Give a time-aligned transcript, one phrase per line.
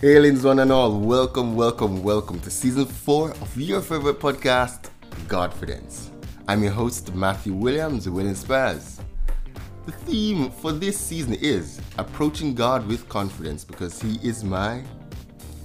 [0.00, 4.88] Hailings one and all, welcome, welcome, welcome to season four of your favorite podcast,
[5.26, 6.08] Godfidence.
[6.48, 8.98] I'm your host, Matthew Williams, Will Inspires.
[9.84, 14.82] The theme for this season is approaching God with confidence because He is my.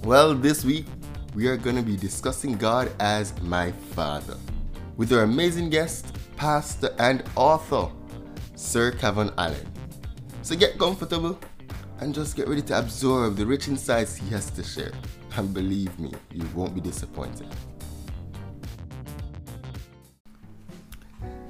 [0.04, 0.84] Well, this week
[1.34, 4.36] we are going to be discussing God as my Father
[4.98, 7.90] with our amazing guest, pastor, and author,
[8.54, 9.66] Sir Kevin Allen.
[10.42, 11.38] So get comfortable
[12.00, 14.92] and just get ready to absorb the rich insights he has to share.
[15.36, 17.48] And believe me, you won't be disappointed.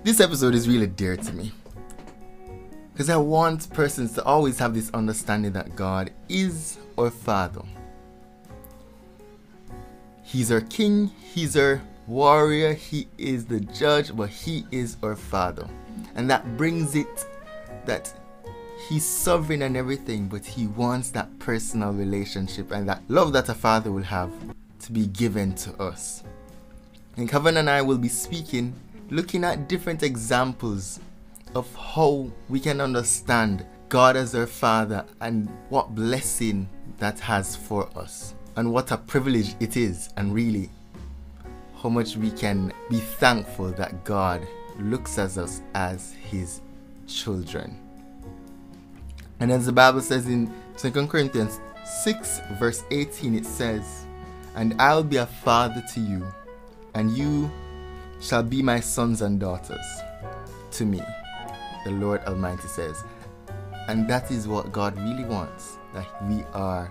[0.02, 1.52] This episode is really dear to me
[2.92, 7.60] because I want persons to always have this understanding that God is our Father.
[10.22, 15.68] He's our King, He's our warrior, He is the judge, but He is our Father.
[16.14, 17.26] And that brings it
[17.84, 18.12] that
[18.88, 23.54] He's sovereign and everything, but He wants that personal relationship and that love that a
[23.54, 24.30] father will have
[24.82, 26.22] to be given to us.
[27.16, 28.74] And Kevin and I will be speaking,
[29.10, 31.00] looking at different examples
[31.56, 37.88] of how we can understand God as our Father and what blessing that has for
[37.98, 40.70] us, and what a privilege it is, and really
[41.82, 44.46] how much we can be thankful that God
[44.78, 46.60] looks at us as His
[47.08, 47.85] children.
[49.40, 51.60] And as the Bible says in 2 Corinthians
[52.02, 54.06] 6, verse 18, it says,
[54.54, 56.26] And I'll be a father to you,
[56.94, 57.50] and you
[58.20, 59.86] shall be my sons and daughters
[60.72, 61.00] to me,
[61.84, 63.04] the Lord Almighty says.
[63.88, 66.90] And that is what God really wants, that we are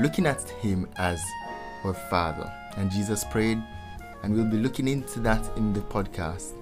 [0.00, 1.22] looking at Him as
[1.84, 2.52] our Father.
[2.76, 3.62] And Jesus prayed,
[4.22, 6.52] and we'll be looking into that in the podcast,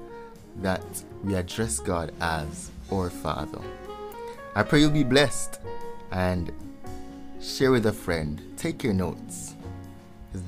[0.57, 0.85] that
[1.23, 3.61] we address God as our Father.
[4.57, 5.59] I pray you'll be blessed
[6.13, 6.53] and
[7.41, 8.41] share with a friend.
[8.57, 9.57] Take your notes.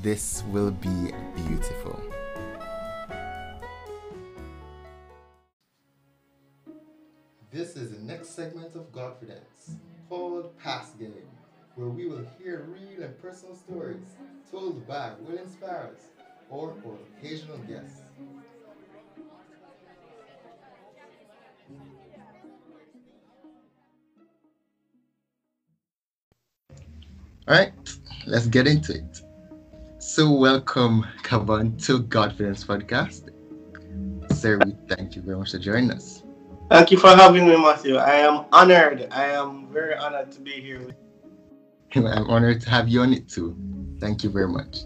[0.01, 2.01] This will be beautiful.
[7.51, 9.75] This is the next segment of Godfidence
[10.09, 11.27] called Pass Game,
[11.75, 14.07] where we will hear real and personal stories
[14.53, 15.99] told by William Sparrows
[16.49, 18.03] or our occasional guests.
[27.49, 27.73] All right,
[28.27, 29.21] let's get into it.
[29.99, 33.31] So, welcome, Kavan, to Godfidence Podcast.
[34.37, 36.25] Sir, we thank you very much for joining us.
[36.69, 37.99] Thank you for having me, Matthew.
[37.99, 39.07] I am honored.
[39.13, 40.81] I am very honored to be here.
[40.81, 40.97] with
[41.95, 43.57] I'm honored to have you on it too.
[44.01, 44.79] Thank you very much.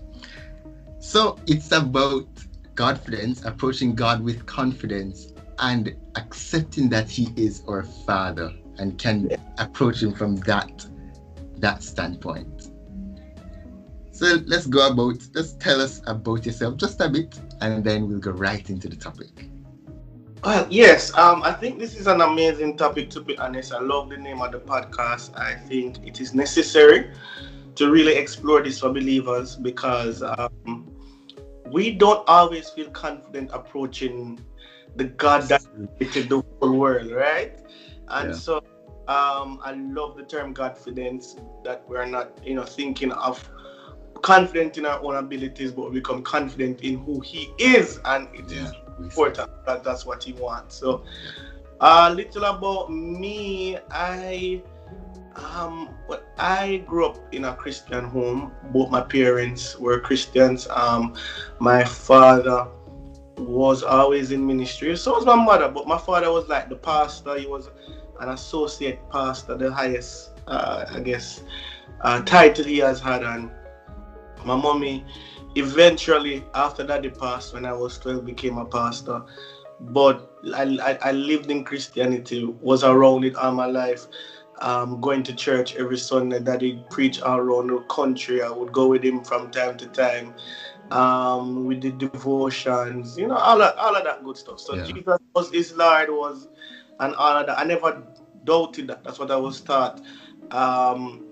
[0.99, 2.29] So, it's about
[2.75, 10.03] confidence, approaching God with confidence, and accepting that He is our Father and can approach
[10.03, 10.85] Him from that
[11.61, 12.71] that standpoint.
[14.13, 18.19] So let's go about, let's tell us about yourself just a bit, and then we'll
[18.19, 19.49] go right into the topic.
[20.45, 23.73] Well, yes, um, I think this is an amazing topic to be honest.
[23.73, 25.39] I love the name of the podcast.
[25.39, 27.11] I think it is necessary
[27.75, 30.91] to really explore this for believers because um,
[31.71, 34.41] we don't always feel confident approaching
[34.97, 35.63] the God that
[35.99, 37.59] created the whole world, right?
[38.09, 38.37] And yeah.
[38.37, 38.63] so
[39.11, 41.35] um, I love the term confidence
[41.65, 43.51] that we're not, you know, thinking of
[44.23, 48.49] confident in our own abilities, but we become confident in who He is, and it
[48.49, 50.77] yeah, is important that that's what He wants.
[50.77, 51.03] So,
[51.81, 54.63] a uh, little about me, I
[55.35, 58.53] um well, I grew up in a Christian home.
[58.73, 60.69] Both my parents were Christians.
[60.69, 61.15] Um,
[61.59, 62.69] my father
[63.39, 64.97] was always in ministry.
[64.97, 67.37] So was my mother, but my father was like the pastor.
[67.39, 67.71] He was
[68.21, 71.43] an associate pastor, the highest, uh, I guess,
[72.03, 73.23] uh, title he has had.
[73.23, 73.51] And
[74.45, 75.05] my mommy,
[75.55, 79.23] eventually, after that, he passed when I was 12, became a pastor.
[79.81, 84.07] But I, I, I lived in Christianity, was around it all my life.
[84.61, 88.43] Um, going to church every Sunday that he preach all around the country.
[88.43, 90.35] I would go with him from time to time.
[90.91, 94.61] Um, we did devotions, you know, all of, all of that good stuff.
[94.61, 94.85] So yeah.
[94.85, 96.49] Jesus was his Lord, was
[97.01, 97.59] and all of that.
[97.59, 98.03] I never
[98.45, 99.05] doubted that.
[99.05, 100.01] That's what I was taught.
[100.53, 101.25] Um,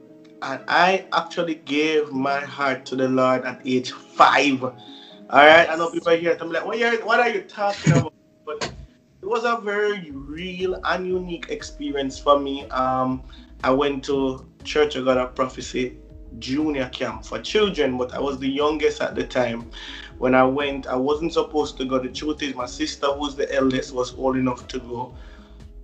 [0.43, 4.63] and I actually gave my heart to the Lord at age five.
[4.65, 4.73] All
[5.31, 6.37] right, I know people here.
[6.41, 8.13] I'm like, what, are, what are you talking about?
[8.47, 8.57] but
[9.23, 12.69] it was a very real and unique experience for me.
[12.71, 13.23] Um,
[13.65, 15.99] I went to Church of God of Prophecy
[16.39, 19.71] junior camp for children, but I was the youngest at the time.
[20.19, 21.99] When I went, I wasn't supposed to go.
[21.99, 25.15] The truth is, my sister, who's the eldest, was old enough to go.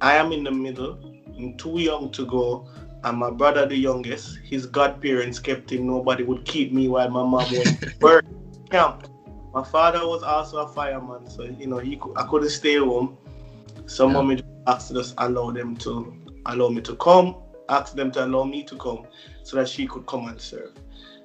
[0.05, 0.99] I am in the middle,
[1.39, 2.69] I'm too young to go.
[3.05, 5.87] and my brother, the youngest, his godparents kept him.
[5.87, 8.27] Nobody would keep me while my mom was work
[8.71, 9.09] camp.
[9.55, 13.17] My father was also a fireman, so you know he I couldn't stay home.
[13.87, 14.13] So yeah.
[14.13, 16.15] mommy asked us allow them to
[16.45, 17.37] allow me to come,
[17.71, 19.07] asked them to allow me to come,
[19.43, 20.73] so that she could come and serve.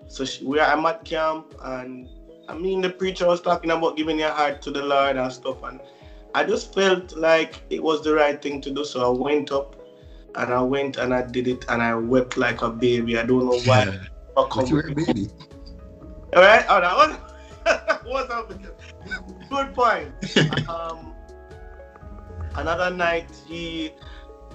[0.08, 2.08] So she, we I'm at camp, and
[2.48, 5.64] I mean the preacher was talking about giving your heart to the Lord and stuff,
[5.64, 5.82] and
[6.34, 8.86] I just felt like it was the right thing to do.
[8.86, 9.76] So I went up
[10.36, 13.18] and I went and I did it and I wept like a baby.
[13.18, 13.86] I don't know why.
[13.86, 13.98] Yeah.
[14.36, 15.30] But you were a baby.
[16.36, 16.66] All right.
[16.70, 17.18] Oh, that was
[18.06, 18.52] what's up?
[19.50, 20.14] Good point.
[20.70, 21.14] um,
[22.56, 23.92] another night he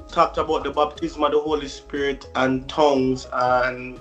[0.09, 3.99] talked about the baptism of the Holy Spirit and tongues, and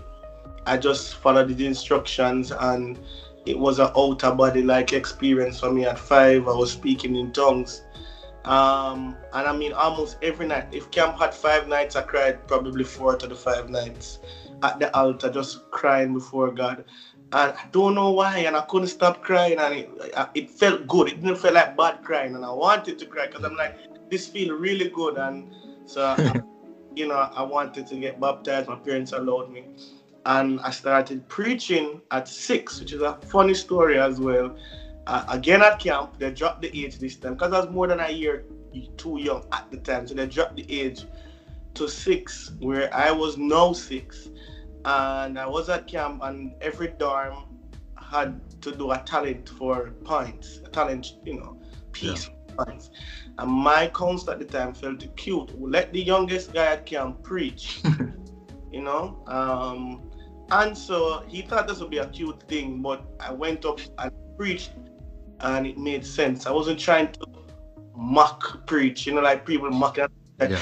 [0.66, 3.00] I just followed the instructions and
[3.46, 6.48] it was an outer body like experience for me at five.
[6.48, 7.82] I was speaking in tongues.
[8.46, 10.68] Um, and I mean, almost every night.
[10.72, 14.20] If camp had five nights, I cried probably four to the five nights
[14.62, 16.86] at the altar, just crying before God.
[17.32, 19.90] And I don't know why, and I couldn't stop crying, and it,
[20.36, 21.08] it felt good.
[21.10, 23.78] It didn't feel like bad crying, and I wanted to cry because I'm like,
[24.10, 25.18] this feels really good.
[25.18, 25.54] And
[25.86, 26.42] so, I,
[26.96, 28.68] you know, I wanted to get baptized.
[28.68, 29.66] My parents allowed me
[30.26, 34.58] and I started preaching at six, which is a funny story as well.
[35.06, 38.00] Uh, again at camp, they dropped the age this time because I was more than
[38.00, 38.46] a year
[38.98, 41.06] too young at the time, so they dropped the age
[41.74, 44.30] to six, where I was now six,
[44.86, 47.46] and I was at camp, and every dorm
[47.98, 51.62] had to do a talent for points, a talent, you know,
[51.92, 52.64] piece yeah.
[52.64, 52.92] points.
[53.38, 55.60] And my counselor at the time felt cute.
[55.60, 57.82] Let the youngest guy at camp preach.
[58.74, 59.24] you know.
[59.28, 60.02] Um,
[60.62, 64.12] and so he thought this would be a cute thing, but I went up and
[64.38, 64.72] preached
[65.40, 66.46] and it made sense.
[66.46, 67.26] I wasn't trying to
[67.96, 70.12] mock preach, you know, like people mock it.
[70.40, 70.60] Yeah.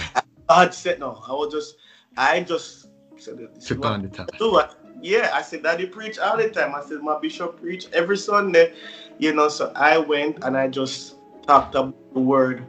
[0.50, 1.22] I had said no.
[1.28, 1.76] I was just
[2.18, 4.28] I just said took on the time.
[4.38, 4.70] Do it.
[5.02, 6.74] Yeah, I said daddy preach all the time.
[6.76, 8.74] I said my bishop preach every Sunday,
[9.18, 9.50] you know.
[9.50, 11.16] So I went and I just
[11.48, 12.66] talked about the word,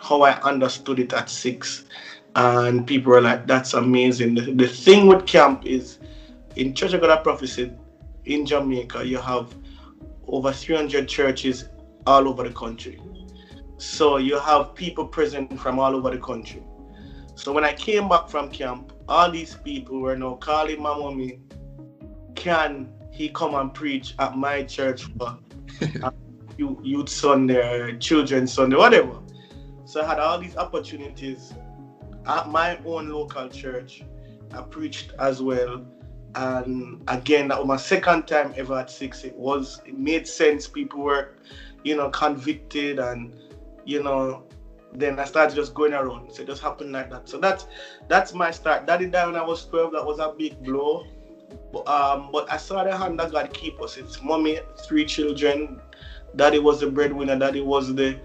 [0.00, 1.84] how I understood it at six.
[2.34, 4.34] And people were like, that's amazing.
[4.34, 5.98] The, the thing with camp is
[6.56, 7.72] in Church of God of Prophecy
[8.24, 9.54] in Jamaica, you have
[10.26, 11.68] over 300 churches
[12.06, 13.00] all over the country.
[13.78, 16.62] So you have people present from all over the country.
[17.36, 21.40] So when I came back from camp, all these people were now calling my mommy,
[22.34, 25.38] can he come and preach at my church for
[26.58, 29.20] youth Sunday, children's Sunday, whatever.
[29.84, 31.54] So I had all these opportunities
[32.26, 34.02] at my own local church.
[34.52, 35.86] I preached as well
[36.34, 39.24] and again that was my second time ever at six.
[39.24, 40.66] It was it made sense.
[40.66, 41.30] People were
[41.84, 43.34] you know convicted and
[43.84, 44.44] you know
[44.92, 46.32] then i started just going around.
[46.32, 47.28] So it just happened like that.
[47.28, 47.66] So that's
[48.08, 48.86] that's my start.
[48.86, 51.06] Daddy died when i was 12 that was a big blow.
[51.72, 53.96] But, um, but i saw the hand that god keep us.
[53.96, 55.80] It's mommy three children.
[56.36, 57.36] Daddy was the breadwinner.
[57.36, 58.18] Daddy was the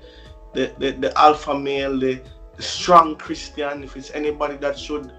[0.53, 2.21] the, the, the alpha male the,
[2.55, 3.83] the strong christian.
[3.83, 5.11] If it's anybody that should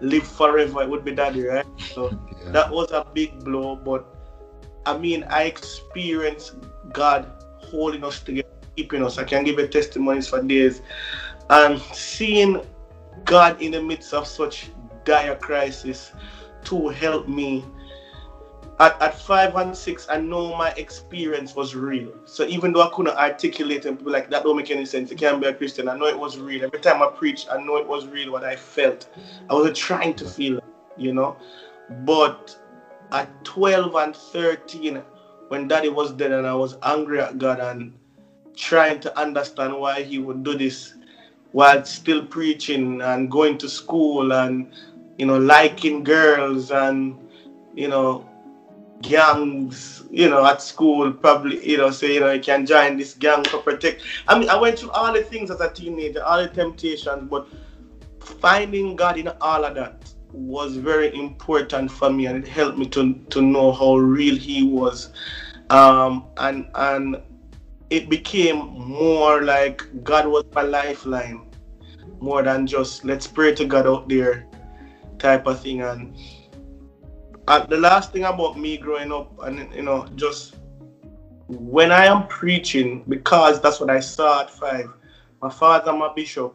[0.00, 1.66] live forever, it would be daddy, right?
[1.94, 2.10] So
[2.42, 2.50] yeah.
[2.52, 3.76] that was a big blow.
[3.76, 4.06] But
[4.86, 6.54] I mean, I experienced
[6.92, 9.18] God holding us together, keeping us.
[9.18, 10.82] I can give you testimonies for days.
[11.48, 12.60] And seeing
[13.24, 14.70] God in the midst of such
[15.04, 16.12] dire crisis
[16.64, 17.64] to help me
[18.80, 22.12] at, at five and six, I know my experience was real.
[22.24, 25.18] So even though I couldn't articulate and be like, that don't make any sense, you
[25.18, 26.64] can't be a Christian, I know it was real.
[26.64, 29.06] Every time I preached, I know it was real what I felt.
[29.50, 30.60] I wasn't trying to feel,
[30.96, 31.36] you know.
[32.06, 32.56] But
[33.12, 35.02] at 12 and 13,
[35.48, 37.92] when daddy was dead and I was angry at God and
[38.56, 40.94] trying to understand why he would do this
[41.52, 44.72] while still preaching and going to school and,
[45.18, 47.18] you know, liking girls and,
[47.74, 48.29] you know,
[49.02, 53.14] gangs, you know, at school, probably, you know, say, you know, you can join this
[53.14, 54.02] gang to protect.
[54.28, 57.46] I mean, I went through all the things as a teenager, all the temptations, but
[58.20, 62.86] finding God in all of that was very important for me and it helped me
[62.86, 65.10] to, to know how real he was.
[65.70, 67.22] Um, and and
[67.90, 71.46] it became more like God was my lifeline,
[72.20, 74.46] more than just let's pray to God out there
[75.18, 75.82] type of thing.
[75.82, 76.16] And
[77.50, 80.56] and the last thing about me growing up, and you know, just
[81.48, 84.88] when I am preaching, because that's what I saw at five.
[85.42, 86.54] My father, and my bishop,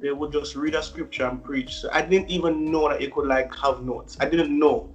[0.00, 1.76] they would just read a scripture and preach.
[1.76, 4.16] So I didn't even know that you could like have notes.
[4.20, 4.92] I didn't know.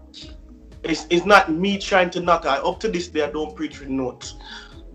[0.83, 2.45] It's, it's not me trying to knock.
[2.45, 4.35] I up to this day I don't preach with notes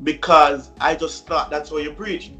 [0.02, 2.32] because I just thought that's what you preach.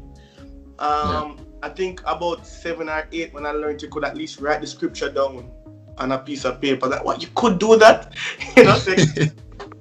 [0.77, 1.43] Um, yeah.
[1.63, 4.67] I think about seven or eight when I learned to could at least write the
[4.67, 5.49] scripture down
[5.97, 6.87] on a piece of paper.
[6.87, 8.13] That what you could do that,
[8.57, 8.77] you know.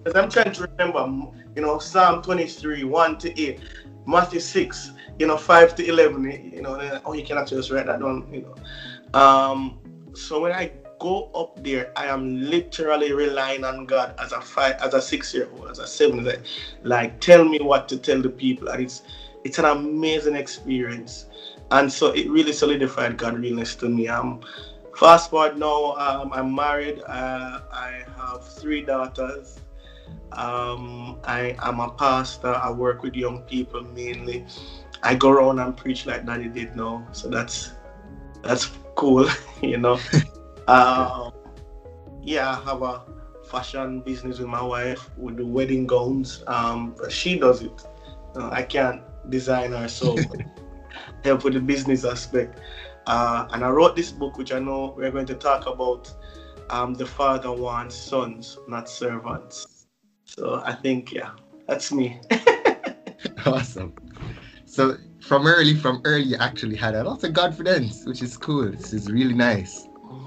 [0.04, 3.60] Because I'm trying to remember, you know, Psalm 23, 1 to 8,
[4.04, 4.90] Matthew 6,
[5.20, 8.26] you know, 5 to 11, you know, oh, you can actually just write that down,
[8.32, 9.18] you know.
[9.18, 9.78] Um,
[10.14, 14.76] so when I go up there, I am literally relying on God as a five,
[14.80, 16.40] as a six-year-old, as a seven, like,
[16.82, 19.02] like tell me what to tell the people, and it's
[19.44, 21.26] it's an amazing experience,
[21.72, 24.06] and so it really solidified God realness to me.
[24.06, 24.40] Um,
[24.96, 27.02] fast forward now, um, I'm married.
[27.02, 29.60] Uh, I have three daughters.
[30.32, 32.54] Um, I am a pastor.
[32.54, 34.46] I work with young people mainly.
[35.02, 37.72] I go around and preach like Daddy did now, so that's
[38.42, 39.28] that's cool,
[39.62, 39.98] you know.
[40.68, 41.32] um,
[42.22, 43.02] yeah, I have a
[43.50, 45.10] fashion business with my wife.
[45.16, 46.42] We do wedding gowns.
[46.46, 47.84] Um, she does it.
[48.36, 50.16] Uh, I can't design her, so
[51.24, 52.60] help with the business aspect.
[53.06, 56.12] Uh, and I wrote this book, which I know we're going to talk about.
[56.70, 59.86] Um, the father wants sons, not servants.
[60.24, 61.32] So I think, yeah,
[61.66, 62.20] that's me.
[63.46, 63.94] awesome.
[64.64, 68.70] So from early, from early, you actually had a lot of confidence, which is cool.
[68.70, 69.88] This is really nice.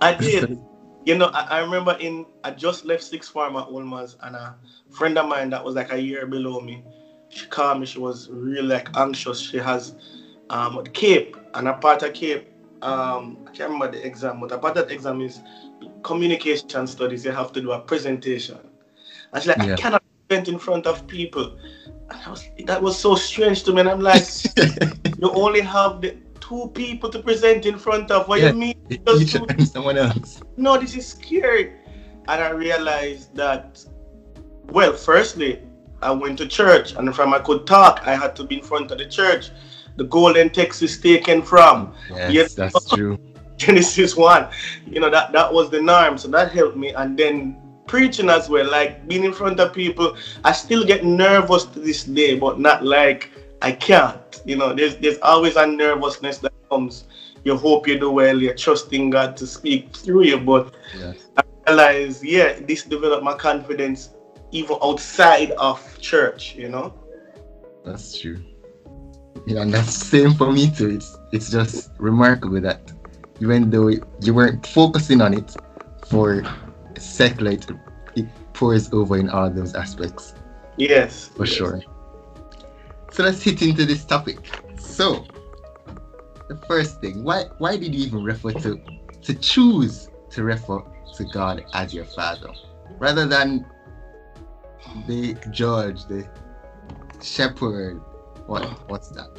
[0.00, 0.58] I did.
[1.04, 4.56] you know, I, I, remember in I just left six form at Olmas, and a
[4.90, 6.82] friend of mine that was like a year below me,
[7.28, 7.86] she called me.
[7.86, 9.40] She was really like anxious.
[9.40, 9.94] She has
[10.50, 12.46] um CAPE, and a part of CAPE,
[12.82, 15.40] um, I can't remember the exam, but a part of the exam is
[16.02, 17.24] communication studies.
[17.24, 18.58] You have to do a presentation.
[19.32, 19.74] And she's like, yeah.
[19.74, 21.56] I cannot present in front of people.
[22.10, 23.80] And I Was, that was so strange to me.
[23.80, 24.24] And I'm like,
[25.18, 28.28] you only have the two people to present in front of.
[28.28, 28.74] What yeah, you mean?
[28.90, 30.42] Each and someone else.
[30.56, 31.74] No, this is scary.
[32.28, 33.84] And I realized that,
[34.68, 35.62] well, firstly,
[36.02, 38.90] I went to church, and from I could talk, I had to be in front
[38.90, 39.50] of the church.
[40.00, 41.92] The golden text is taken from.
[42.08, 43.18] Yes, yes that's true.
[43.58, 44.48] Genesis 1.
[44.86, 46.16] You know, that, that was the norm.
[46.16, 46.94] So that helped me.
[46.94, 50.16] And then preaching as well, like being in front of people.
[50.42, 53.30] I still get nervous to this day, but not like
[53.60, 54.40] I can't.
[54.46, 57.04] You know, there's there's always a nervousness that comes.
[57.44, 60.40] You hope you do well, you're trusting God to speak through you.
[60.40, 61.28] But yes.
[61.36, 64.14] I realize, yeah, this developed my confidence
[64.50, 66.94] even outside of church, you know?
[67.84, 68.42] That's true.
[69.46, 70.90] Yeah, and that's same for me too.
[70.90, 72.92] It's it's just remarkable that
[73.40, 75.56] even though you weren't focusing on it
[76.08, 76.44] for
[76.98, 77.70] secular, it,
[78.16, 80.34] it pours over in all those aspects.
[80.76, 81.28] Yes.
[81.36, 81.54] For yes.
[81.54, 81.82] sure.
[83.10, 84.38] So let's hit into this topic.
[84.78, 85.26] So,
[86.48, 88.80] the first thing, why why did you even refer to
[89.22, 90.82] to choose to refer
[91.14, 92.50] to God as your father
[92.98, 93.66] rather than
[95.06, 96.28] the judge, the
[97.22, 98.00] shepherd?
[98.50, 99.30] What what's that?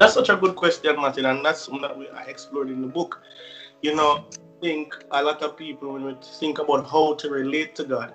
[0.00, 2.88] That's such a good question, Martin, and that's something that we, I explored in the
[2.88, 3.20] book.
[3.82, 7.74] You know, I think a lot of people, when we think about how to relate
[7.74, 8.14] to God,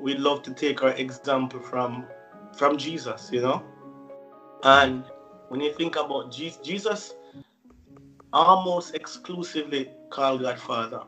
[0.00, 2.06] we love to take our example from
[2.56, 3.62] from Jesus, you know.
[4.62, 5.04] And
[5.48, 7.14] when you think about Jesus, Jesus
[8.32, 11.02] almost exclusively called God Father,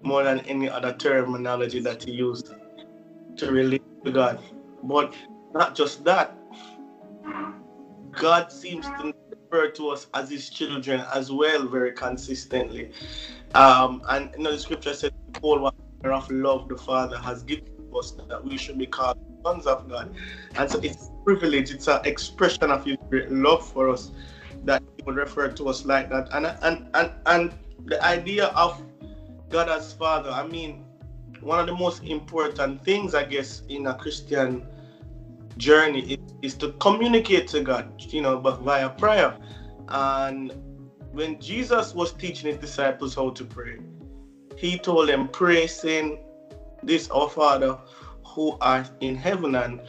[0.00, 2.54] more than any other terminology that he used
[3.36, 4.38] to relate to God.
[4.84, 5.12] But
[5.52, 6.36] not just that,
[8.12, 12.92] God seems to refer to us as his children as well very consistently.
[13.54, 15.10] Um, and you know, the scripture says,
[15.42, 15.74] "All what
[16.04, 17.64] of love the Father has given
[17.96, 20.14] us that we should be called sons of God."
[20.54, 24.10] And so it's a privilege, it's an expression of His great love for us
[24.64, 26.28] that He would refer to us like that.
[26.32, 27.52] And and and and
[27.86, 28.80] the idea of
[29.48, 30.84] God as Father, I mean,
[31.40, 34.66] one of the most important things, I guess, in a Christian
[35.56, 39.36] journey is, is to communicate to God, you know, but via prayer.
[39.88, 40.52] And
[41.12, 43.78] when Jesus was teaching his disciples how to pray,
[44.56, 46.18] he told them, Pray, saying,
[46.82, 47.78] This our Father
[48.24, 49.54] who art in heaven.
[49.54, 49.80] And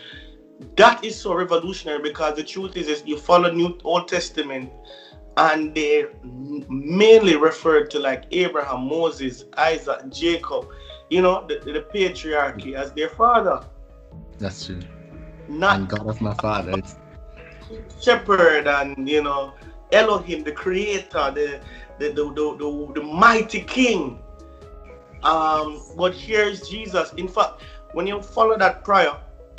[0.76, 4.72] that is so revolutionary because the truth is, is you follow New Old Testament
[5.38, 6.06] and they
[6.70, 10.68] mainly referred to like Abraham, Moses, Isaac, Jacob,
[11.10, 13.62] you know, the, the patriarchy as their father.
[14.38, 14.80] That's true.
[15.48, 16.82] Not and God of my father.
[18.02, 19.54] Shepherd and you know
[19.92, 21.62] Elohim, the creator, the
[22.00, 24.20] the, the, the, the, the mighty king.
[25.24, 27.14] Um, but here's Jesus.
[27.14, 27.62] In fact,
[27.94, 29.16] when you follow that prayer,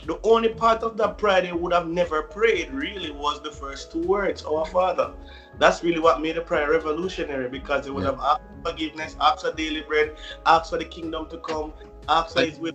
[0.07, 3.93] the only part of that prayer they would have never prayed really was the first
[3.93, 5.13] two words, Our Father.
[5.59, 8.11] That's really what made the prayer revolutionary because they would yeah.
[8.11, 11.73] have asked forgiveness, asked for daily bread, asked for the kingdom to come,
[12.09, 12.73] asked for his will.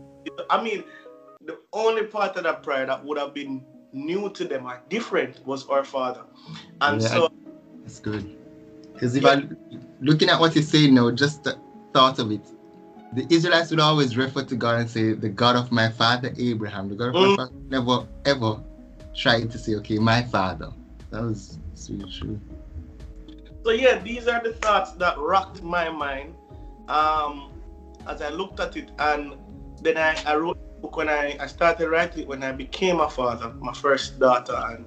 [0.50, 0.86] I mean,
[1.48, 5.46] the only part of that prayer that would have been new to them or different
[5.48, 6.24] was our Father.
[6.82, 7.08] And yeah.
[7.08, 7.32] so
[7.82, 8.38] that's good.
[8.94, 9.30] Because if yeah.
[9.30, 9.44] I
[10.02, 11.58] looking at what you're saying now, just the
[11.94, 12.46] thought of it,
[13.14, 16.90] the Israelites would always refer to God and say, "The God of my father Abraham."
[16.90, 17.30] The God of mm.
[17.30, 18.62] my father never ever
[19.16, 20.70] tried to say, "Okay, my father."
[21.12, 21.58] That was
[21.90, 22.40] really true.
[23.64, 26.36] So yeah, these are the thoughts that rocked my mind
[26.90, 27.52] um,
[28.06, 29.36] as I looked at it, and
[29.82, 33.10] then I, I wrote book when I, I started writing it when I became a
[33.10, 34.86] father, my first daughter, and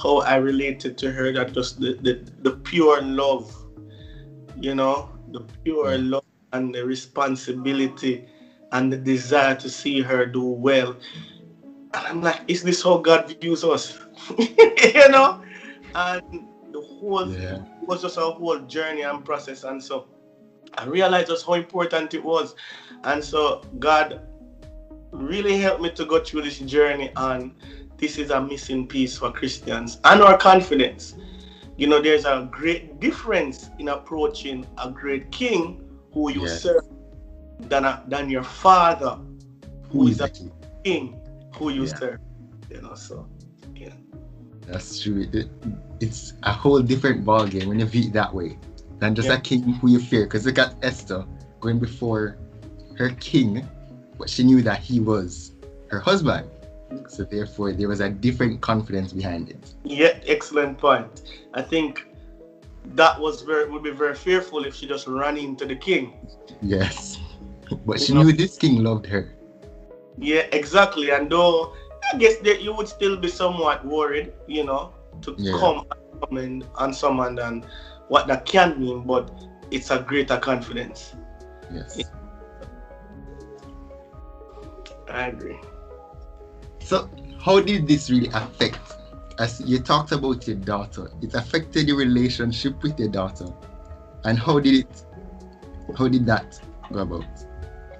[0.00, 1.32] how I related to her.
[1.32, 3.54] That just the, the, the pure love,
[4.58, 6.10] you know, the pure mm.
[6.10, 8.26] love and the responsibility
[8.72, 10.96] and the desire to see her do well.
[11.94, 13.98] And I'm like, is this how God views us?
[14.38, 15.42] you know?
[15.94, 17.62] And the whole yeah.
[17.82, 19.64] was just a whole journey and process.
[19.64, 20.08] And so
[20.74, 22.54] I realized just how important it was.
[23.04, 24.20] And so God
[25.16, 27.54] really helped me to go through this journey and
[27.98, 31.14] this is a missing piece for Christians and our confidence.
[31.76, 35.82] You know, there's a great difference in approaching a great king
[36.12, 36.62] who you yes.
[36.62, 36.84] serve
[37.60, 39.18] than, a, than your father
[39.90, 40.30] who, who is a
[40.84, 41.20] king
[41.54, 41.94] who you yeah.
[41.94, 42.20] serve.
[42.70, 43.28] You know, so
[43.74, 43.92] yeah.
[44.62, 45.26] That's true.
[45.32, 45.48] It,
[46.00, 48.58] it's a whole different ballgame when you view it that way
[48.98, 49.34] than just yeah.
[49.34, 50.24] a king who you fear.
[50.24, 51.24] Because look at Esther
[51.60, 52.38] going before
[52.96, 53.66] her king,
[54.18, 55.52] but she knew that he was
[55.88, 56.48] her husband.
[57.08, 59.74] So therefore, there was a different confidence behind it.
[59.84, 61.42] Yeah, excellent point.
[61.54, 62.06] I think
[62.94, 66.14] that was very would be very fearful if she just ran into the king.
[66.62, 67.18] Yes,
[67.86, 68.36] but she you knew know?
[68.36, 69.34] this king loved her.
[70.18, 71.10] Yeah, exactly.
[71.10, 71.74] And though
[72.12, 75.58] I guess that you would still be somewhat worried, you know, to yeah.
[75.58, 75.84] come
[76.30, 77.64] and on someone and
[78.08, 79.30] what that can mean, but
[79.70, 81.14] it's a greater confidence.
[81.72, 82.00] Yes.
[85.08, 85.58] I agree.
[86.80, 87.10] So,
[87.40, 88.80] how did this really affect?
[89.38, 93.46] As you talked about your daughter, it affected your relationship with your daughter,
[94.24, 95.04] and how did it?
[95.96, 96.60] How did that
[96.92, 97.26] go about?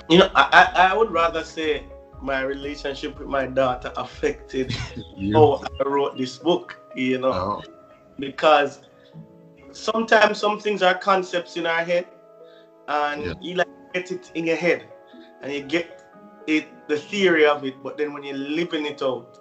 [0.08, 1.84] You know, I I would rather say
[2.22, 4.72] my relationship with my daughter affected
[5.32, 6.78] how I wrote this book.
[6.94, 7.62] You know, oh.
[8.18, 8.80] because
[9.72, 12.06] sometimes some things are concepts in our head,
[12.88, 13.34] and yeah.
[13.40, 14.88] you like get it in your head,
[15.42, 15.95] and you get
[16.46, 19.38] it the theory of it, but then when you're living it out,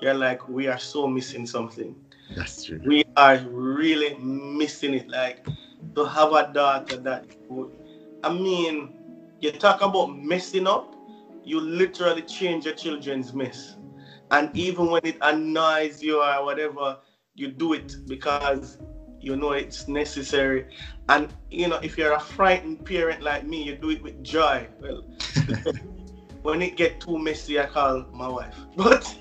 [0.00, 1.94] you're like, we are so missing something.
[2.36, 2.80] That's true.
[2.84, 5.08] We are really missing it.
[5.08, 5.46] Like
[5.94, 7.70] to have a daughter that would,
[8.22, 8.94] I mean,
[9.40, 10.94] you talk about messing up,
[11.44, 13.76] you literally change your children's mess.
[14.30, 16.98] And even when it annoys you or whatever,
[17.34, 18.78] you do it because
[19.20, 20.66] you know it's necessary.
[21.08, 24.66] And you know, if you're a frightened parent like me, you do it with joy.
[24.80, 25.04] Well,
[26.42, 28.56] when it get too messy, I call my wife.
[28.76, 29.14] But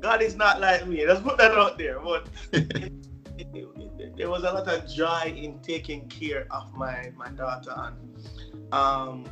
[0.00, 1.06] God is not like me.
[1.06, 1.98] Let's put that out there.
[1.98, 2.92] But it,
[3.38, 7.72] it, it, there was a lot of joy in taking care of my my daughter,
[7.74, 7.96] and
[8.72, 9.24] um,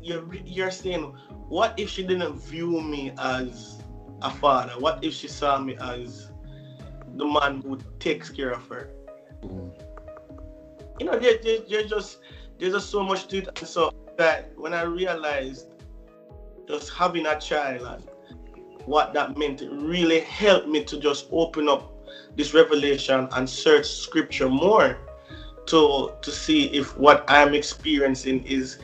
[0.00, 1.02] you're you're saying,
[1.48, 3.82] what if she didn't view me as
[4.22, 4.74] a father?
[4.78, 6.30] What if she saw me as
[7.16, 8.90] the man who takes care of her?
[9.42, 9.72] Mm.
[11.00, 12.18] You know, there, there, there's just
[12.58, 13.48] there's just so much to it.
[13.58, 15.66] And so that when I realized
[16.68, 18.08] just having a child and
[18.84, 21.90] what that meant, it really helped me to just open up
[22.36, 24.98] this revelation and search scripture more
[25.66, 28.78] to to see if what I'm experiencing is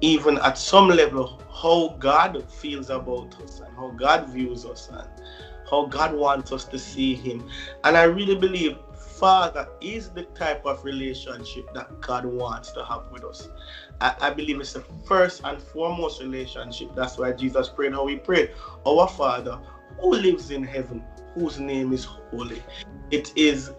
[0.00, 5.08] even at some level how God feels about us and how God views us and
[5.68, 7.48] how God wants us to see Him.
[7.84, 8.76] And I really believe
[9.18, 13.48] Father is the type of relationship that God wants to have with us.
[14.00, 16.94] I, I, believe it's the first and foremost relationship.
[16.94, 18.52] That's why Jesus prayed how he prayed.
[18.86, 19.58] Our Father
[20.00, 21.02] who lives in heaven,
[21.34, 22.62] whose name is holy.
[23.10, 23.72] It is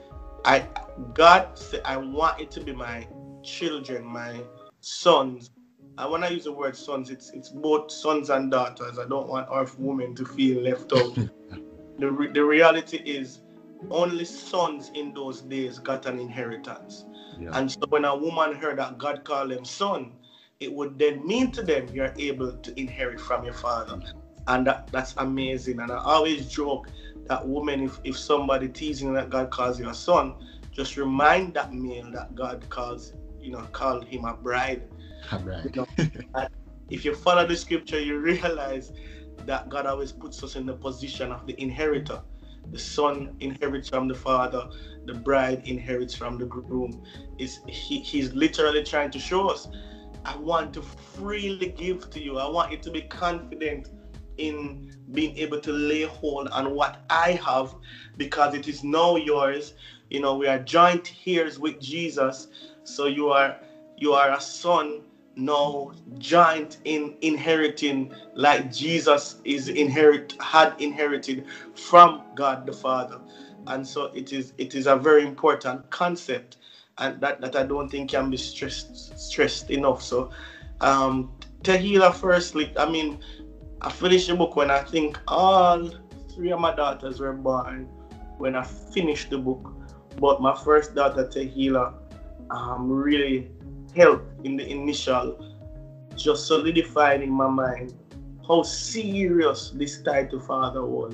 [0.45, 0.65] I
[1.13, 3.07] God said I want it to be my
[3.43, 4.41] children, my
[4.81, 5.51] sons.
[5.97, 8.99] And when I use the word sons, it's it's both sons and daughters.
[8.99, 11.15] I don't want our women to feel left out.
[11.99, 13.39] the, re- the reality is
[13.89, 17.05] only sons in those days got an inheritance.
[17.39, 17.51] Yeah.
[17.53, 20.13] And so when a woman heard that God called them son,
[20.59, 24.01] it would then mean to them you're able to inherit from your father.
[24.47, 25.79] And that, that's amazing.
[25.79, 26.89] And I always joke
[27.27, 30.33] that woman, if, if somebody teasing that God calls you a son,
[30.71, 34.83] just remind that male that God calls, you know, called him a bride.
[35.31, 35.71] A bride.
[35.75, 36.47] You know,
[36.89, 38.91] if you follow the scripture, you realize
[39.45, 42.21] that God always puts us in the position of the inheritor.
[42.71, 44.69] The son inherits from the father,
[45.05, 47.03] the bride inherits from the groom.
[47.37, 49.67] Is he, he's literally trying to show us,
[50.25, 52.37] I want to freely give to you.
[52.37, 53.89] I want you to be confident
[54.37, 57.75] in being able to lay hold on what I have
[58.17, 59.73] because it is now yours.
[60.09, 62.47] You know, we are joint heirs with Jesus.
[62.83, 63.57] So you are
[63.97, 65.01] you are a son
[65.45, 73.19] now joint in inheriting like Jesus is inherit had inherited from God the Father.
[73.67, 76.57] And so it is it is a very important concept
[76.97, 80.01] and that, that I don't think can be stressed stressed enough.
[80.01, 80.31] So
[80.81, 81.31] um
[81.63, 83.19] Tehillah firstly, I mean
[83.81, 85.89] I finished the book when I think all
[86.33, 87.87] three of my daughters were born
[88.37, 89.71] when I finished the book.
[90.19, 91.93] But my first daughter, Tehillah,
[92.49, 93.47] um, really
[93.95, 95.39] helped in the initial,
[96.15, 97.93] just solidified in my mind
[98.49, 101.13] how serious this title father was.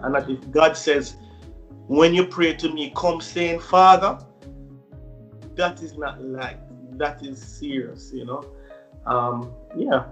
[0.00, 1.14] And that if God says,
[1.86, 4.18] when you pray to me, come saying, Father,
[5.56, 6.58] that is not like
[6.96, 8.44] that is serious, you know.
[9.06, 10.04] Um, yeah.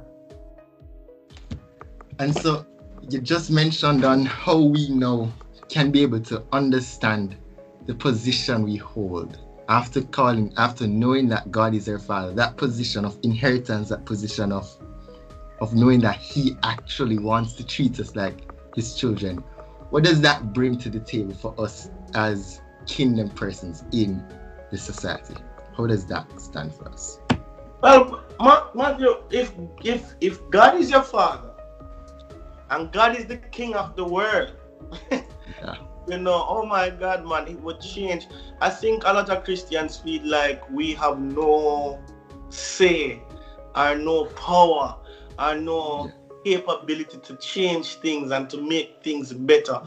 [2.18, 2.66] And so
[3.08, 5.32] you just mentioned on how we now
[5.68, 7.36] can be able to understand
[7.86, 13.04] the position we hold after calling, after knowing that God is our Father, that position
[13.04, 14.68] of inheritance, that position of
[15.60, 18.36] of knowing that He actually wants to treat us like
[18.74, 19.42] His children.
[19.90, 24.22] What does that bring to the table for us as kingdom persons in
[24.70, 25.34] the society?
[25.76, 27.20] How does that stand for us?
[27.82, 28.24] Well,
[28.74, 29.52] Matthew, if
[29.84, 31.54] if if God is your Father,
[32.70, 34.52] and God is the King of the world.
[35.10, 35.74] yeah.
[36.08, 38.26] You know, oh my God, man, it would change.
[38.60, 42.00] I think a lot of Christians feel like we have no
[42.48, 43.22] say
[43.74, 44.96] or no power
[45.38, 46.10] or no
[46.44, 49.80] capability to change things and to make things better.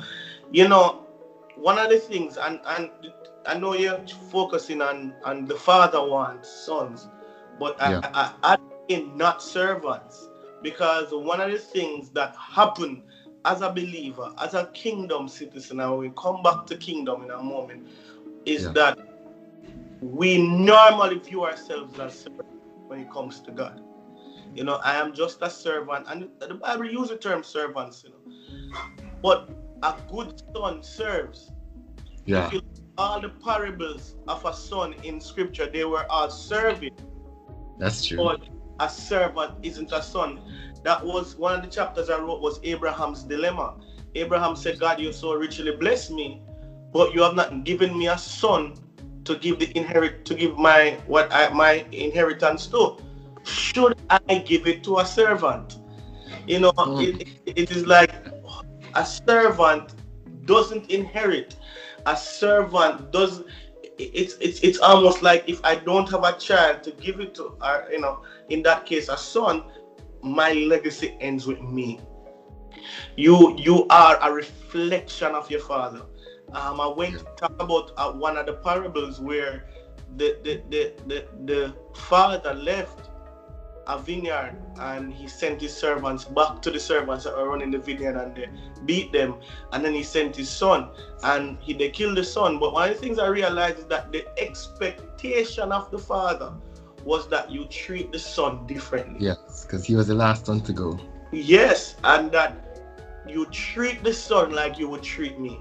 [0.52, 1.08] You know,
[1.56, 2.90] one of the things, and and
[3.46, 4.00] I know you're
[4.32, 7.08] focusing on on the father wants sons,
[7.60, 8.02] but yeah.
[8.04, 8.58] I, I, I
[9.16, 10.28] not servants
[10.62, 13.04] because one of the things that happen
[13.46, 17.42] as a believer, as a kingdom citizen, and we come back to kingdom in a
[17.42, 17.88] moment,
[18.46, 18.72] is yeah.
[18.74, 19.00] that
[20.02, 22.56] we normally view ourselves as servants
[22.88, 23.82] when it comes to God.
[24.54, 28.10] You know, I am just a servant, and the Bible uses the term servants, you
[28.12, 28.80] know.
[29.22, 29.50] But
[29.84, 31.52] a good son serves.
[32.26, 32.48] Yeah.
[32.48, 32.62] If you
[32.98, 36.96] all the parables of a son in scripture, they were all serving.
[37.80, 38.18] That's true.
[38.18, 38.48] But
[38.80, 40.40] a servant isn't a son.
[40.84, 43.76] That was one of the chapters I wrote was Abraham's dilemma.
[44.16, 46.42] Abraham said, God, you so richly blessed me,
[46.92, 48.76] but you have not given me a son
[49.24, 52.98] to give the inherit to give my what I, my inheritance to.
[53.44, 55.80] Should I give it to a servant?
[56.48, 57.22] You know, mm.
[57.22, 58.12] it, it is like
[58.96, 59.94] a servant
[60.46, 61.56] doesn't inherit.
[62.06, 63.44] A servant does
[63.98, 67.56] it's it's it's almost like if I don't have a child to give it to,
[67.62, 69.64] uh, you know, in that case, a son,
[70.24, 72.00] my legacy ends with me.
[73.16, 76.02] You you are a reflection of your father.
[76.54, 79.66] Um, I went to talk about uh, one of the parables where
[80.18, 83.10] the the, the the the father left
[83.88, 87.80] a vineyard and he sent his servants back to the servants that were running the
[87.80, 88.48] vineyard and they
[88.86, 89.36] beat them
[89.74, 90.90] and then he sent his son
[91.24, 94.12] and he they killed the son but one of the things i realized is that
[94.12, 96.54] the expectation of the father
[97.04, 100.74] was that you treat the son differently yes because he was the last one to
[100.74, 101.00] go
[101.32, 102.80] yes and that
[103.28, 105.60] you treat the son like you would treat me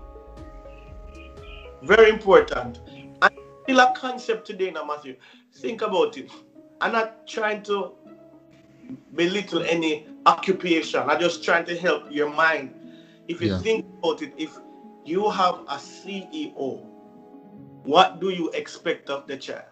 [1.82, 2.80] very important
[3.22, 5.16] and still a concept today now matthew
[5.54, 6.30] think about it
[6.80, 7.92] i'm not trying to
[9.14, 11.00] belittle any occupation.
[11.08, 12.74] I'm just trying to help your mind.
[13.28, 13.58] If you yeah.
[13.60, 14.56] think about it, if
[15.04, 16.84] you have a CEO,
[17.84, 19.64] what do you expect of the child?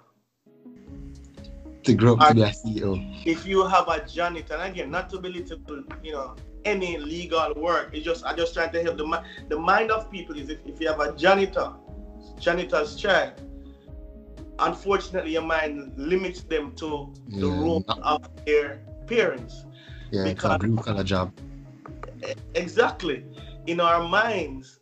[1.88, 3.26] To grow up to be a CEO.
[3.26, 5.58] If you have a janitor, and again, not to belittle,
[6.02, 7.94] you know, any legal work.
[7.94, 9.24] It's just I just trying to help the mind.
[9.48, 11.72] The mind of people is if, if you have a janitor,
[12.38, 13.40] janitor's child,
[14.58, 17.40] unfortunately your mind limits them to yeah.
[17.40, 19.64] the role of their parents.
[20.10, 21.32] Yeah, because, it's a blue collar job.
[22.54, 23.24] Exactly.
[23.66, 24.78] In our minds,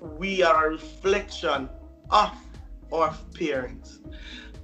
[0.00, 1.68] we are a reflection
[2.10, 2.32] of
[2.92, 4.00] our parents.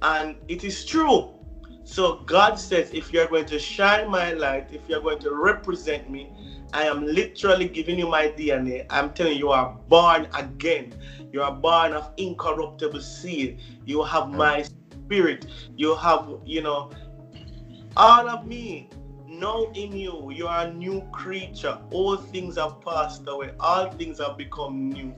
[0.01, 1.33] And it is true.
[1.83, 6.09] So God says, if you're going to shine my light, if you're going to represent
[6.09, 6.29] me,
[6.73, 8.85] I am literally giving you my DNA.
[8.89, 10.93] I'm telling you, you are born again.
[11.31, 13.59] You are born of incorruptible seed.
[13.85, 14.65] You have my
[15.05, 15.47] spirit.
[15.77, 16.91] You have, you know,
[17.95, 18.89] all of me
[19.27, 24.19] now in you you are a new creature all things have passed away all things
[24.19, 25.13] have become new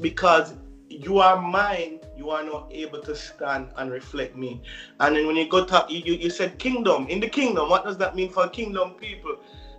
[0.00, 0.54] because
[0.88, 4.60] you are mine you are not able to stand and reflect me
[5.00, 7.96] and then when you go to you, you said kingdom in the kingdom what does
[7.96, 9.36] that mean for kingdom people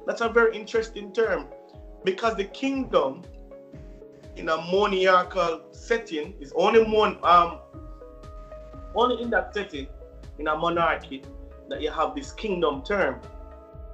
[0.07, 1.45] that's a very interesting term
[2.03, 3.21] because the kingdom
[4.39, 6.33] in a monarchical setting.
[6.39, 7.59] is only mon um
[8.95, 9.87] only in that setting
[10.39, 11.23] in a monarchy
[11.67, 13.21] that you have this kingdom term.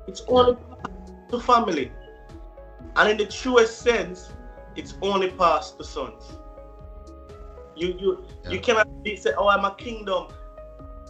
[0.07, 0.55] It's only
[1.31, 1.91] to family.
[2.95, 4.31] And in the truest sense,
[4.75, 6.37] it's only passed to sons.
[7.75, 8.51] You you yeah.
[8.51, 10.27] you cannot be say, Oh, I'm a kingdom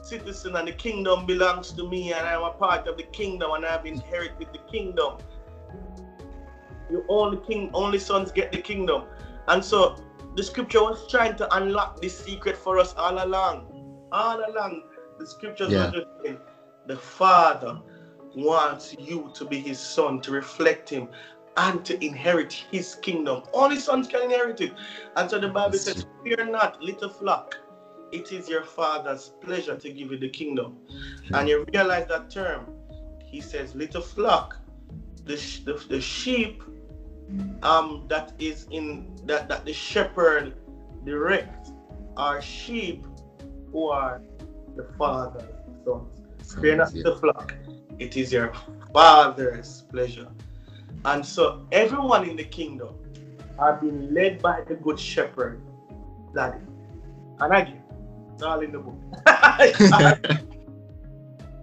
[0.06, 3.66] citizen and the kingdom belongs to me and I'm a part of the kingdom and
[3.66, 5.18] I've inherited the kingdom.
[6.90, 9.04] You only king only sons get the kingdom.
[9.48, 9.98] And so
[10.36, 14.08] the scripture was trying to unlock this secret for us all along.
[14.12, 14.84] All along.
[15.18, 15.92] The scriptures yeah.
[15.92, 16.38] were saying
[16.86, 17.80] the father
[18.36, 21.08] wants you to be his son, to reflect him,
[21.58, 23.44] and to inherit his kingdom.
[23.54, 24.74] Only sons can inherit it.
[25.16, 27.58] And so the Bible says, Fear not, little flock.
[28.12, 30.78] It is your father's pleasure to give you the kingdom.
[31.34, 32.68] And you realize that term.
[33.24, 34.58] He says, Little flock.
[35.26, 36.62] The, the, the sheep
[37.64, 40.54] um, that is in that, that the shepherd
[41.04, 41.70] direct
[42.16, 43.06] are sheep
[43.72, 44.22] who are
[44.76, 45.44] the father's
[45.84, 46.22] sons.
[46.62, 47.56] Fear not the flock.
[47.98, 48.54] It is your
[48.94, 50.28] father's pleasure.
[51.06, 52.96] And so everyone in the kingdom
[53.60, 55.62] are being led by the good shepherd,
[56.34, 56.60] daddy.
[57.40, 57.82] And again,
[58.34, 58.96] it's all in the book.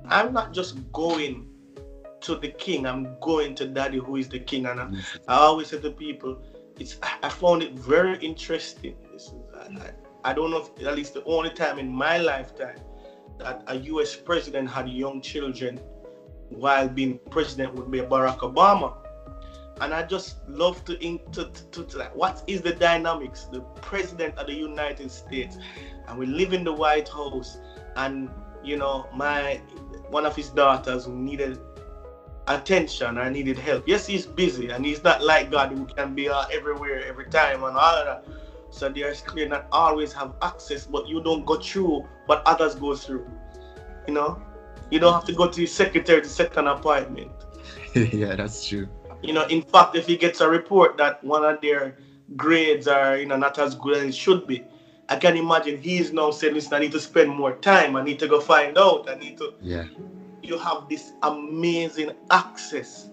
[0.09, 1.49] I'm not just going
[2.21, 4.67] to the king, I'm going to daddy who is the king.
[4.67, 4.89] And I,
[5.27, 6.41] I always say to people,
[6.79, 8.95] it's I found it very interesting.
[9.13, 9.91] Is, I,
[10.25, 12.79] I don't know if at least the only time in my lifetime
[13.39, 15.79] that a US president had young children
[16.49, 19.02] while being president would be Barack Obama.
[19.83, 23.49] And I just love to, to, to, to like, what is the dynamics?
[23.51, 25.59] The president of the United States,
[26.07, 27.59] and we live in the White House,
[27.97, 28.31] and
[28.63, 29.61] you know, my
[30.09, 31.59] one of his daughters who needed
[32.47, 33.89] attention or needed help.
[33.89, 37.65] Yes, he's busy, and he's not like God who can be uh, everywhere every time
[37.65, 38.25] and all that.
[38.71, 42.95] So there's clear not always have access, but you don't go through what others go
[42.95, 43.29] through.
[44.07, 44.41] You know,
[44.93, 47.33] you don't have to go to the secretary to set an appointment.
[47.95, 48.89] yeah, that's true.
[49.23, 51.97] You know, in fact, if he gets a report that one of their
[52.37, 54.65] grades are, you know, not as good as it should be,
[55.09, 57.97] I can imagine he's now saying, listen, I need to spend more time.
[57.97, 59.09] I need to go find out.
[59.09, 59.55] I need to.
[59.61, 59.85] Yeah.
[60.43, 63.09] You have this amazing access,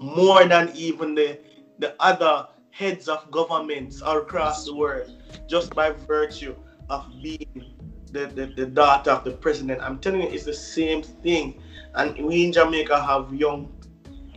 [0.00, 1.38] more than even the
[1.78, 5.10] the other heads of governments across the world,
[5.48, 6.54] just by virtue
[6.90, 7.74] of being
[8.12, 9.80] the, the, the daughter of the president.
[9.82, 11.60] I'm telling you, it's the same thing.
[11.94, 13.72] And we in Jamaica have young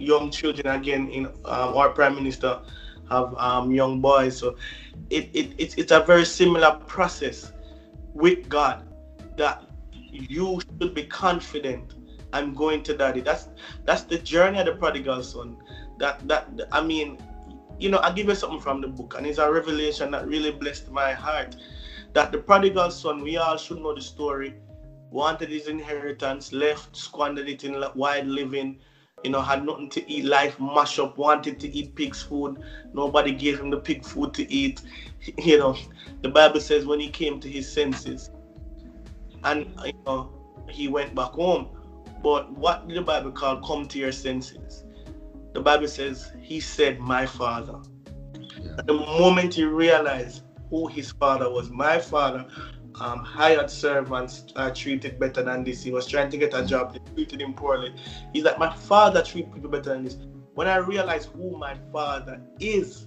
[0.01, 2.61] young children again in um, our prime minister
[3.09, 4.37] have um, young boys.
[4.37, 4.55] So
[5.09, 7.51] it, it, it, it's a very similar process
[8.13, 8.87] with God
[9.37, 9.63] that
[10.11, 11.95] you should be confident
[12.33, 13.21] I'm going to daddy.
[13.21, 13.49] That's
[13.83, 15.57] that's the journey of the prodigal son.
[15.97, 17.17] That that I mean,
[17.77, 20.51] you know, I give you something from the book, and it's a revelation that really
[20.51, 21.57] blessed my heart
[22.13, 24.55] that the prodigal son, we all should know the story,
[25.09, 28.79] wanted his inheritance, left, squandered it in wild living,
[29.23, 32.61] you know, had nothing to eat, life mash up, wanted to eat pig's food.
[32.93, 34.81] Nobody gave him the pig food to eat.
[35.37, 35.77] You know,
[36.23, 38.31] the Bible says when he came to his senses
[39.43, 40.31] and, you know,
[40.67, 41.67] he went back home.
[42.23, 44.83] But what did the Bible call come to your senses?
[45.53, 47.79] The Bible says he said, My father.
[48.59, 48.77] Yeah.
[48.85, 51.69] the moment he realized who his father was.
[51.69, 52.47] My father
[53.01, 55.83] um, hired servants uh, treated better than this.
[55.83, 57.95] He was trying to get a job, they treated him poorly.
[58.31, 60.17] He's like, my father treated people better than this.
[60.53, 63.05] When I realized who my father is,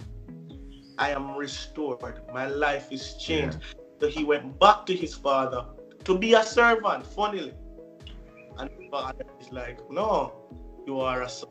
[0.97, 2.19] I am restored.
[2.33, 3.59] My life is changed.
[3.61, 3.81] Yeah.
[4.01, 5.65] So he went back to his father
[6.03, 7.53] to be a servant, funnily.
[8.57, 8.69] And
[9.39, 10.33] is like, no,
[10.85, 11.49] you are a son.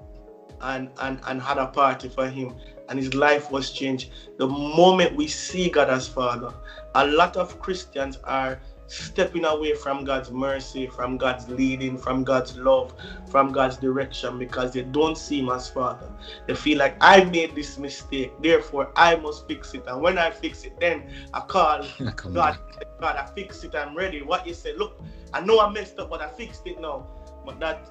[0.61, 2.55] And, and, and had a party for him
[2.89, 4.11] and his life was changed.
[4.37, 6.53] The moment we see God as Father,
[6.95, 12.57] a lot of Christians are stepping away from God's mercy, from God's leading, from God's
[12.57, 12.93] love,
[13.31, 16.11] from God's direction because they don't see Him as Father.
[16.47, 19.85] They feel like I made this mistake, therefore I must fix it.
[19.87, 21.83] And when I fix it, then I call
[22.33, 22.59] God,
[23.01, 24.23] God, I fix it, I'm ready.
[24.23, 25.01] What you say, look,
[25.33, 27.07] I know I messed up, but I fixed it now.
[27.45, 27.89] But that,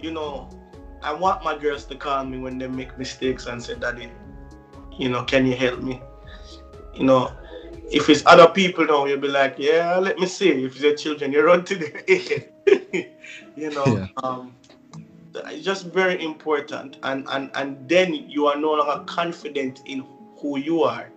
[0.00, 0.50] you know,
[1.02, 4.10] I want my girls to call me when they make mistakes and say, Daddy,
[4.96, 6.00] you know, can you help me?
[6.94, 7.32] You know,
[7.90, 10.50] if it's other people now, you'll be like, Yeah, let me see.
[10.64, 12.48] If it's your children, you run to the
[13.56, 13.96] you know.
[13.96, 14.06] Yeah.
[14.22, 14.54] Um,
[15.46, 20.04] it's just very important and, and and then you are no longer confident in
[20.40, 21.10] who you are.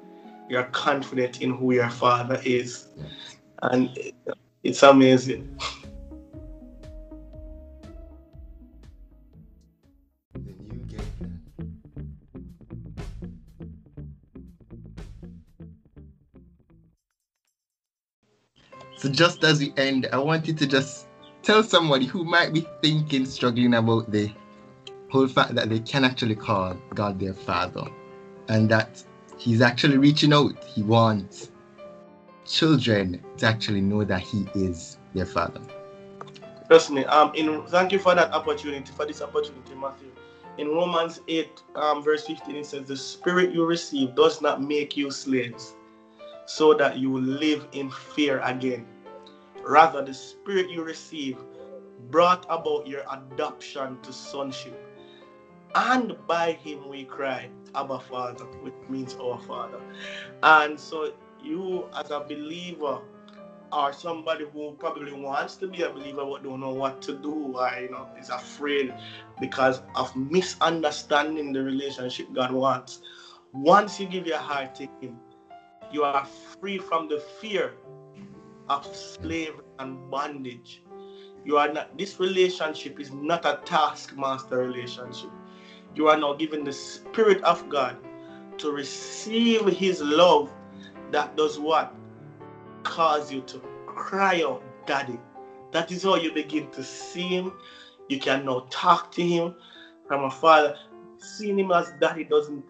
[0.49, 2.87] You're confident in who your father is.
[3.63, 3.97] And
[4.63, 5.57] it's amazing.
[19.01, 21.07] So just as we end, I wanted to just
[21.41, 24.31] tell somebody who might be thinking, struggling about the
[25.09, 27.83] whole fact that they can actually call God their Father
[28.47, 29.03] and that
[29.39, 30.63] He's actually reaching out.
[30.65, 31.49] He wants
[32.45, 35.61] children to actually know that He is their Father.
[36.91, 37.03] Me.
[37.05, 40.11] Um, in thank you for that opportunity, for this opportunity, Matthew.
[40.59, 44.95] In Romans 8, um, verse 15, it says, The spirit you receive does not make
[44.95, 45.73] you slaves,
[46.55, 48.85] so that you live in fear again.
[49.63, 51.37] Rather, the spirit you receive
[52.09, 54.77] brought about your adoption to sonship.
[55.75, 59.79] And by him we cry, Abba Father, which means our Father.
[60.43, 62.99] And so you as a believer
[63.71, 67.55] or somebody who probably wants to be a believer but don't know what to do
[67.55, 68.93] or you know is afraid
[69.39, 72.99] because of misunderstanding the relationship God wants.
[73.53, 75.17] Once you give your heart to him,
[75.91, 77.73] you are free from the fear
[78.69, 80.83] of slavery and bondage.
[81.43, 85.29] You are not this relationship is not a taskmaster relationship.
[85.95, 87.97] You are now given the Spirit of God
[88.59, 90.51] to receive His love
[91.11, 91.93] that does what?
[92.83, 95.19] Cause you to cry out, Daddy.
[95.71, 97.53] That is how you begin to see Him.
[98.07, 99.55] You can now talk to Him
[100.07, 100.77] from a father.
[101.17, 102.63] Seeing Him as Daddy doesn't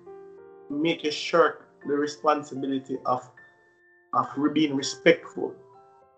[0.69, 3.29] make you shirk the responsibility of,
[4.13, 5.53] of being respectful.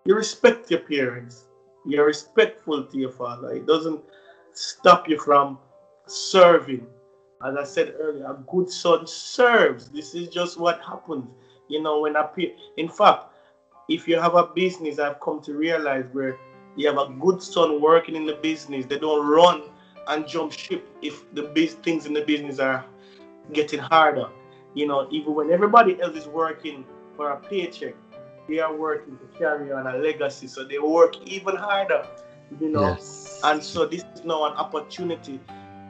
[0.06, 1.45] You respect your parents.
[1.86, 3.52] You're respectful to your father.
[3.52, 4.02] It doesn't
[4.54, 5.58] stop you from
[6.08, 6.86] serving.
[7.45, 9.89] As I said earlier, a good son serves.
[9.89, 11.26] This is just what happens.
[11.69, 12.28] You know, when I.
[12.78, 13.26] In fact,
[13.89, 16.38] if you have a business, I've come to realize where
[16.76, 19.63] you have a good son working in the business, they don't run
[20.08, 22.86] and jump ship if the biz- things in the business are
[23.52, 24.28] getting harder.
[24.74, 27.96] You know, even when everybody else is working for a paycheck,
[28.48, 30.48] they are working to carry on a legacy.
[30.48, 32.08] So they work even harder,
[32.60, 32.90] you know.
[32.90, 33.40] Yes.
[33.44, 35.40] And so this is now an opportunity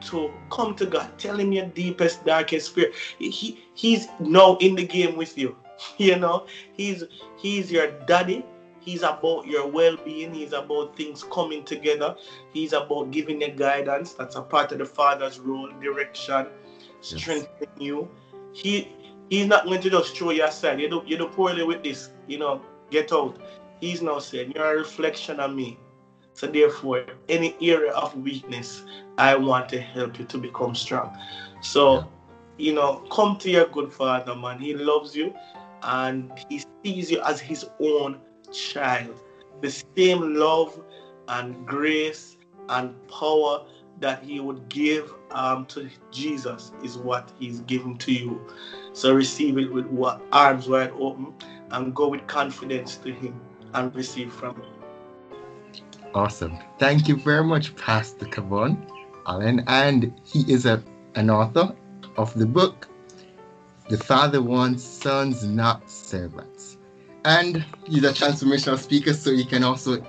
[0.02, 2.92] to come to God, tell him your deepest, darkest fear.
[3.18, 5.56] He he's now in the game with you.
[5.98, 7.02] You know, he's
[7.36, 8.44] he's your daddy.
[8.78, 10.32] He's about your well-being.
[10.32, 12.14] He's about things coming together.
[12.52, 14.12] He's about giving you guidance.
[14.12, 16.46] That's a part of the father's role, direction,
[17.00, 17.80] strengthening yes.
[17.80, 18.08] you.
[18.54, 18.88] He
[19.28, 20.80] he's not going to just throw you aside.
[20.80, 22.10] You do you do poorly with this.
[22.26, 23.38] You know, get out.
[23.80, 25.78] He's now saying you're a reflection of me.
[26.32, 28.82] So therefore, any area of weakness,
[29.18, 31.16] I want to help you to become strong.
[31.60, 32.10] So,
[32.58, 34.58] you know, come to your good father, man.
[34.58, 35.32] He loves you
[35.82, 38.20] and he sees you as his own
[38.52, 39.14] child.
[39.60, 40.80] The same love
[41.28, 42.36] and grace
[42.68, 43.64] and power
[44.00, 48.40] that he would give um, to Jesus is what he's giving to you.
[48.92, 49.86] So receive it with
[50.32, 51.34] arms wide open
[51.70, 53.40] and go with confidence to him
[53.72, 54.64] and receive from him.
[56.14, 56.58] Awesome.
[56.78, 58.88] Thank you very much, Pastor Kavan
[59.26, 59.64] Allen.
[59.66, 60.82] And he is a,
[61.16, 61.74] an author
[62.16, 62.88] of the book,
[63.88, 66.78] The Father Wants Sons, Not Servants.
[67.24, 70.04] And he's a transformational speaker, so you can also,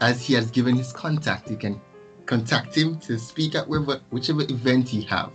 [0.00, 1.80] as he has given his contact, you can
[2.26, 5.32] contact him to speak at whichever, whichever event you have.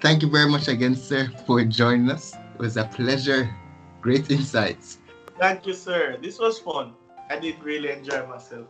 [0.00, 2.34] Thank you very much again, sir, for joining us.
[2.54, 3.54] It was a pleasure.
[4.00, 4.98] Great insights.
[5.38, 6.16] Thank you, sir.
[6.22, 6.94] This was fun.
[7.28, 8.66] I did really enjoy myself.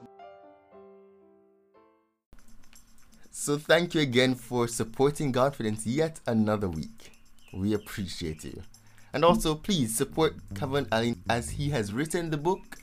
[3.31, 7.13] So thank you again for supporting Godfidence yet another week.
[7.55, 8.63] We appreciate you.
[9.13, 12.79] And also please support Kevin Allen as he has written the book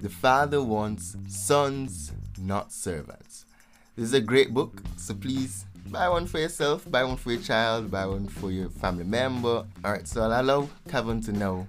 [0.00, 3.46] The Father Wants Sons, Not Servants.
[3.94, 7.42] This is a great book, so please buy one for yourself, buy one for your
[7.42, 9.66] child, buy one for your family member.
[9.84, 11.68] Alright, so I'll allow Kevin to now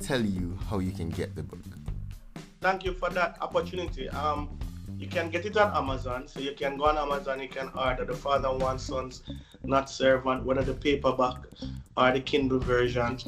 [0.00, 1.60] tell you how you can get the book.
[2.62, 4.08] Thank you for that opportunity.
[4.08, 4.48] Um
[4.96, 6.26] you can get it on Amazon.
[6.26, 9.22] So you can go on Amazon, you can order the Father One Sons
[9.62, 11.36] Not Servant, whether the paperback
[11.98, 13.18] or the Kindle version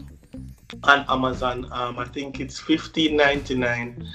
[0.85, 1.69] on Amazon.
[1.73, 4.09] Um, I think it's fifteen ninety nine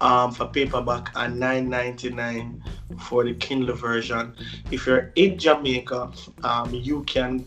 [0.00, 2.62] um, for paperback and nine ninety nine
[3.00, 4.34] for the Kindle version.
[4.70, 6.12] If you're in Jamaica,
[6.44, 7.46] um, you can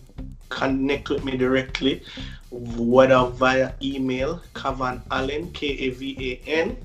[0.49, 2.03] connect with me directly,
[2.51, 6.77] whether via email, Kavan Allen, K A V A N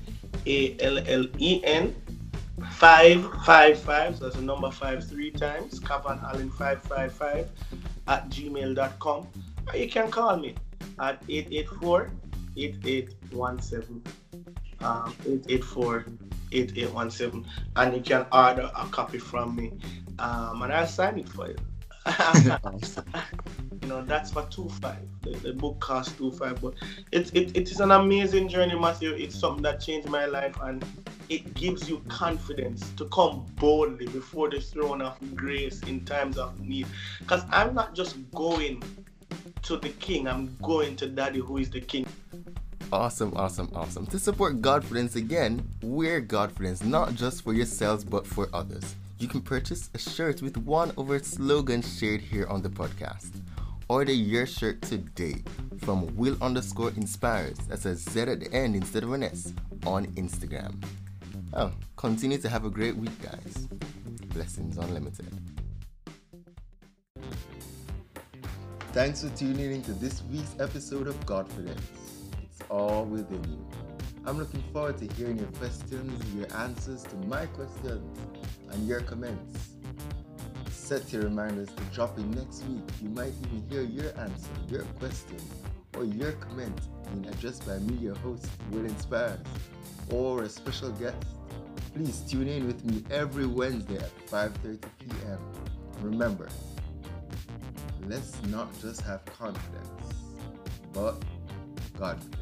[0.45, 1.95] A L L E N
[2.71, 4.17] five five five.
[4.17, 5.79] So that's the number five three times.
[5.79, 7.49] Kavan Allen five five five
[8.07, 9.27] at gmail.com.
[9.67, 10.55] Or you can call me
[10.99, 12.11] at 884
[12.57, 14.03] 8817.
[14.81, 16.05] Um, 884
[16.51, 17.45] 8817.
[17.75, 19.73] And you can order a copy from me.
[20.19, 21.55] Um, and I'll sign it for you.
[23.81, 25.07] You know, that's for two five.
[25.21, 26.73] The, the book costs two five, but
[27.11, 29.13] it's it, it is an amazing journey, Matthew.
[29.13, 30.83] It's something that changed my life, and
[31.29, 36.59] it gives you confidence to come boldly before the throne of grace in times of
[36.59, 36.87] need.
[37.19, 38.83] Because I'm not just going
[39.63, 42.05] to the King, I'm going to Daddy, who is the King.
[42.91, 44.07] Awesome, awesome, awesome.
[44.07, 48.95] To support Godfidence again, wear Godfidence not just for yourselves but for others.
[49.19, 53.29] You can purchase a shirt with one of our slogans shared here on the podcast.
[53.89, 55.43] Order your shirt today
[55.81, 57.57] from Will underscore inspires.
[57.67, 59.53] That's a Z at the end instead of an S
[59.85, 60.83] on Instagram.
[61.53, 63.67] Oh, continue to have a great week, guys.
[64.33, 65.31] Blessings Unlimited.
[68.93, 71.98] Thanks for tuning into this week's episode of Godfidence.
[72.69, 73.67] All within you.
[74.25, 78.19] I'm looking forward to hearing your questions, your answers to my questions,
[78.69, 79.69] and your comments.
[80.69, 82.83] Set your reminders to drop in next week.
[83.01, 85.37] You might even hear your answer, your question,
[85.97, 86.79] or your comment
[87.11, 89.39] being addressed by me, your host, Will Inspires,
[90.11, 91.17] or a special guest.
[91.95, 95.39] Please tune in with me every Wednesday at 5:30 p.m.
[96.01, 96.49] Remember,
[98.07, 100.13] let's not just have confidence,
[100.93, 101.23] but
[101.99, 102.38] Godfidence.